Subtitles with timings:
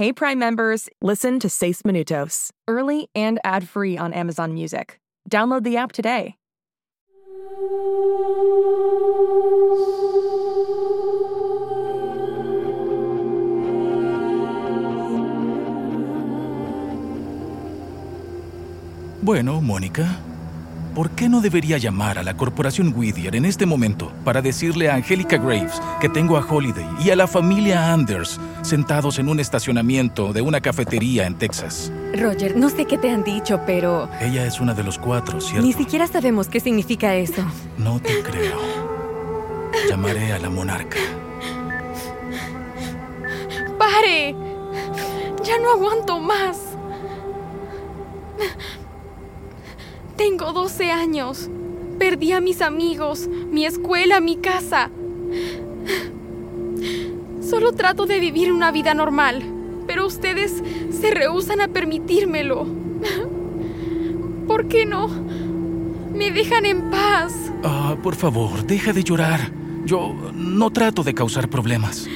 [0.00, 4.98] Hey Prime members, listen to Seis Minutos, early and ad-free on Amazon Music.
[5.28, 6.36] Download the app today.
[19.22, 20.16] Bueno, Mónica,
[20.94, 24.94] ¿por qué no debería llamar a la corporación Whittier en este momento para decirle a
[24.94, 30.32] Angelica Graves que tengo a Holiday y a la familia Anders sentados en un estacionamiento
[30.32, 31.92] de una cafetería en Texas?
[32.14, 35.64] Roger, no sé qué te han dicho, pero Ella es una de los cuatro, ¿cierto?
[35.66, 37.42] ni siquiera sabemos qué significa eso.
[37.78, 38.58] No te creo.
[39.88, 40.98] Llamaré a la monarca.
[43.78, 44.34] ¡Pare!
[45.44, 46.58] Ya no aguanto más.
[50.20, 51.48] Tengo 12 años.
[51.98, 54.90] Perdí a mis amigos, mi escuela, mi casa.
[57.40, 59.42] Solo trato de vivir una vida normal,
[59.86, 62.66] pero ustedes se rehúsan a permitírmelo.
[64.46, 65.08] ¿Por qué no?
[66.12, 67.32] Me dejan en paz.
[67.64, 69.50] Ah, por favor, deja de llorar.
[69.86, 72.06] Yo no trato de causar problemas.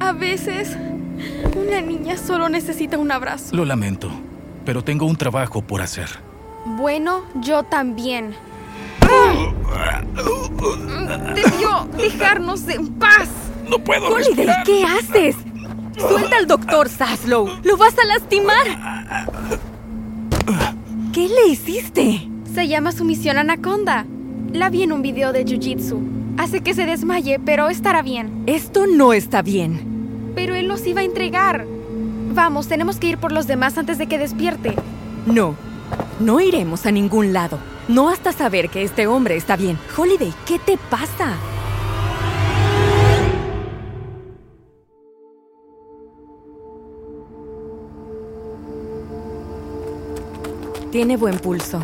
[0.00, 0.76] A veces,
[1.56, 3.56] una niña solo necesita un abrazo.
[3.56, 4.10] Lo lamento,
[4.64, 6.08] pero tengo un trabajo por hacer.
[6.64, 8.34] Bueno, yo también.
[11.34, 13.28] Debió dejarnos en paz.
[13.68, 14.46] No puedo Holiday.
[14.64, 15.36] ¿qué haces?
[15.98, 17.48] Suelta al doctor Saslow.
[17.62, 18.66] ¡Lo vas a lastimar!
[21.12, 22.28] ¿Qué le hiciste?
[22.54, 24.06] Se llama Sumisión Anaconda.
[24.52, 26.00] La vi en un video de Jiu-Jitsu.
[26.38, 28.42] Hace que se desmaye, pero estará bien.
[28.46, 30.32] Esto no está bien.
[30.34, 31.66] Pero él los iba a entregar.
[32.34, 34.74] Vamos, tenemos que ir por los demás antes de que despierte.
[35.26, 35.54] No,
[36.18, 37.58] no iremos a ningún lado.
[37.88, 39.78] No hasta saber que este hombre está bien.
[39.96, 41.34] Holiday, ¿qué te pasa?
[50.90, 51.82] Tiene buen pulso.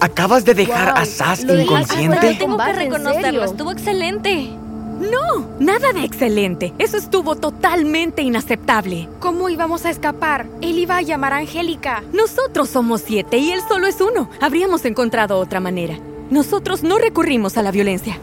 [0.00, 2.18] ¿Acabas de dejar a Sass inconsciente?
[2.18, 4.63] Tengo que combate, ¿en reconocerlo, estuvo excelente.
[5.00, 6.72] No, nada de excelente.
[6.78, 9.08] Eso estuvo totalmente inaceptable.
[9.20, 10.46] ¿Cómo íbamos a escapar?
[10.60, 12.02] Él iba a llamar a Angélica.
[12.12, 14.30] Nosotros somos siete y él solo es uno.
[14.40, 15.98] Habríamos encontrado otra manera.
[16.30, 18.18] Nosotros no recurrimos a la violencia.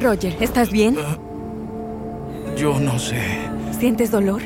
[0.00, 0.96] Roger, ¿estás bien?
[2.56, 3.20] Yo no sé.
[3.78, 4.42] ¿Sientes dolor?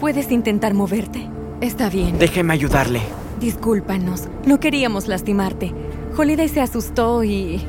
[0.00, 1.28] ¿Puedes intentar moverte?
[1.60, 2.18] Está bien.
[2.18, 3.00] Déjeme ayudarle.
[3.40, 4.24] Discúlpanos.
[4.46, 5.72] No queríamos lastimarte.
[6.16, 7.60] Holiday se asustó y...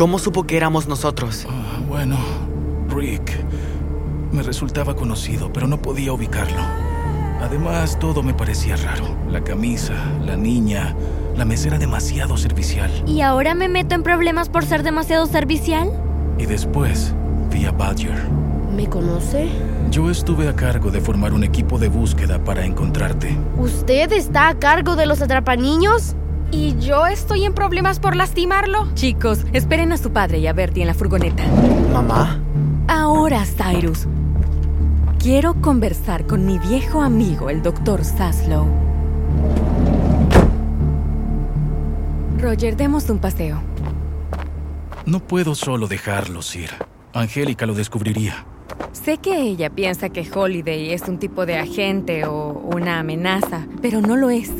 [0.00, 1.46] ¿Cómo supo que éramos nosotros?
[1.46, 2.16] Ah, bueno,
[2.88, 3.32] Rick
[4.32, 6.62] me resultaba conocido, pero no podía ubicarlo.
[7.42, 9.14] Además, todo me parecía raro.
[9.28, 9.92] La camisa,
[10.24, 10.96] la niña,
[11.36, 12.90] la mesera demasiado servicial.
[13.06, 15.92] ¿Y ahora me meto en problemas por ser demasiado servicial?
[16.38, 17.14] Y después
[17.50, 18.26] vi a Badger.
[18.74, 19.50] ¿Me conoce?
[19.90, 23.36] Yo estuve a cargo de formar un equipo de búsqueda para encontrarte.
[23.58, 26.16] ¿Usted está a cargo de los atrapaniños?
[26.52, 28.88] ¿Y yo estoy en problemas por lastimarlo?
[28.94, 31.44] Chicos, esperen a su padre y a Bertie en la furgoneta.
[31.92, 32.40] ¿Mamá?
[32.88, 34.08] Ahora, Cyrus.
[35.20, 38.66] Quiero conversar con mi viejo amigo, el doctor Saslow.
[42.40, 43.62] Roger, demos un paseo.
[45.06, 46.70] No puedo solo dejarlos ir.
[47.12, 48.44] Angélica lo descubriría.
[48.92, 54.00] Sé que ella piensa que Holiday es un tipo de agente o una amenaza, pero
[54.00, 54.50] no lo es.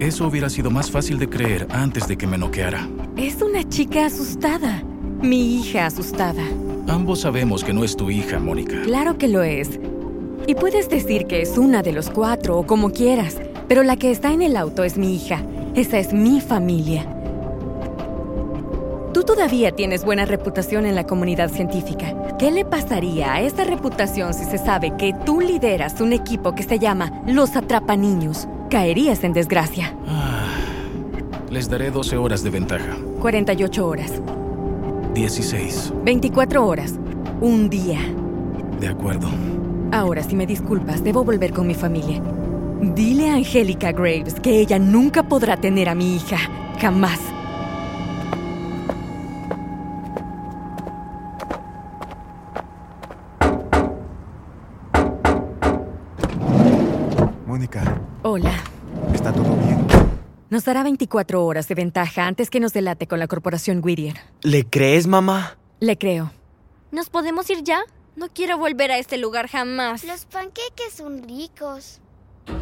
[0.00, 2.88] Eso hubiera sido más fácil de creer antes de que me noqueara.
[3.16, 4.84] Es una chica asustada.
[5.20, 6.44] Mi hija asustada.
[6.86, 8.80] Ambos sabemos que no es tu hija, Mónica.
[8.84, 9.80] Claro que lo es.
[10.46, 14.12] Y puedes decir que es una de los cuatro o como quieras, pero la que
[14.12, 15.42] está en el auto es mi hija.
[15.74, 17.04] Esa es mi familia.
[19.12, 22.36] Tú todavía tienes buena reputación en la comunidad científica.
[22.38, 26.62] ¿Qué le pasaría a esa reputación si se sabe que tú lideras un equipo que
[26.62, 28.46] se llama Los Atrapaniños?
[28.70, 29.94] Caerías en desgracia.
[30.06, 30.46] Ah,
[31.50, 32.96] les daré 12 horas de ventaja.
[33.20, 34.12] 48 horas.
[35.14, 35.94] 16.
[36.04, 36.94] 24 horas.
[37.40, 37.98] Un día.
[38.78, 39.28] De acuerdo.
[39.90, 42.22] Ahora, si me disculpas, debo volver con mi familia.
[42.82, 46.36] Dile a Angélica Graves que ella nunca podrá tener a mi hija.
[46.78, 47.20] Jamás.
[57.58, 58.54] Mónica, Hola.
[59.12, 59.84] ¿está todo bien?
[60.48, 64.14] Nos dará 24 horas de ventaja antes que nos delate con la corporación Whittier.
[64.42, 65.58] ¿Le crees, mamá?
[65.80, 66.30] Le creo.
[66.92, 67.80] ¿Nos podemos ir ya?
[68.14, 70.04] No quiero volver a este lugar jamás.
[70.04, 72.00] Los panqueques son ricos.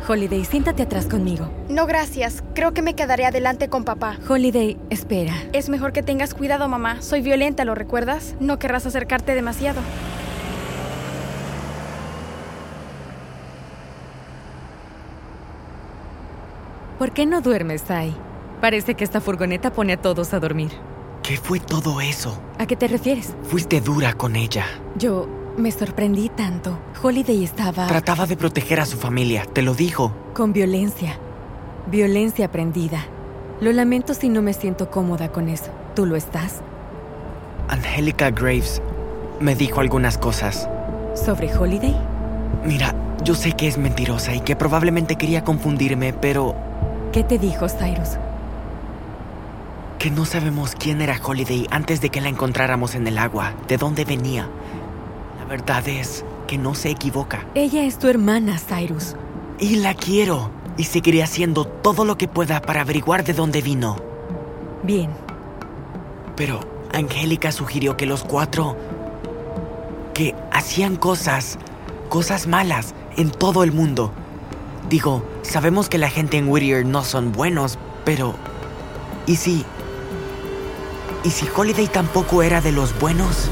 [0.08, 1.50] Holiday, siéntate atrás conmigo.
[1.68, 2.42] No, gracias.
[2.54, 4.16] Creo que me quedaré adelante con papá.
[4.26, 5.34] Holiday, espera.
[5.52, 7.02] Es mejor que tengas cuidado, mamá.
[7.02, 8.34] Soy violenta, ¿lo recuerdas?
[8.40, 9.82] No querrás acercarte demasiado.
[16.98, 18.14] ¿Por qué no duermes, Tai?
[18.60, 20.70] Parece que esta furgoneta pone a todos a dormir.
[21.22, 22.40] ¿Qué fue todo eso?
[22.58, 23.34] ¿A qué te refieres?
[23.42, 24.64] Fuiste dura con ella.
[24.96, 26.78] Yo me sorprendí tanto.
[27.02, 30.12] Holiday estaba Trataba de proteger a su familia, te lo dijo.
[30.34, 31.18] con violencia.
[31.90, 33.04] Violencia aprendida.
[33.60, 35.70] Lo lamento si no me siento cómoda con eso.
[35.94, 36.60] ¿Tú lo estás?
[37.68, 38.80] Angélica Graves
[39.40, 40.68] me dijo algunas cosas.
[41.14, 41.96] ¿Sobre Holiday?
[42.64, 42.94] Mira,
[43.24, 46.54] yo sé que es mentirosa y que probablemente quería confundirme, pero
[47.16, 48.18] ¿Qué te dijo Cyrus?
[49.98, 53.78] que no sabemos quién era Holiday antes de que la encontráramos en el agua, de
[53.78, 54.50] dónde venía.
[55.38, 57.46] La verdad es que no se equivoca.
[57.54, 59.16] Ella es tu hermana, Cyrus.
[59.58, 60.50] Y la quiero.
[60.76, 63.96] Y seguiré haciendo todo lo que pueda para averiguar de dónde vino.
[64.82, 65.08] Bien.
[66.36, 66.60] Pero
[66.92, 68.76] Angélica sugirió que los cuatro...
[70.12, 71.58] que hacían cosas,
[72.10, 74.12] cosas malas en todo el mundo.
[74.88, 78.36] Digo, sabemos que la gente en Whittier no son buenos, pero...
[79.26, 79.64] ¿Y si...
[81.24, 83.50] ¿Y si Holiday tampoco era de los buenos?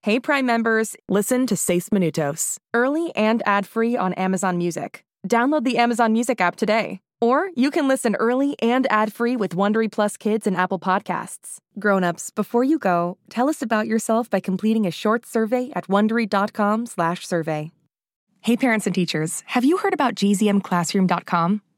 [0.00, 5.04] Hey Prime members, listen to Seis Minutos, early and ad-free on Amazon Music.
[5.26, 7.00] Download the Amazon Music app today.
[7.20, 11.58] Or you can listen early and ad-free with Wondery Plus Kids and Apple Podcasts.
[11.78, 17.70] Grown-ups, before you go, tell us about yourself by completing a short survey at wondery.com/survey.
[18.40, 21.62] Hey parents and teachers, have you heard about gzmclassroom.com?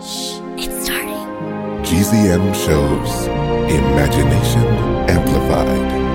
[0.00, 1.26] It's starting.
[1.82, 3.26] GZM shows
[3.68, 4.62] Imagination
[5.10, 6.07] Amplified.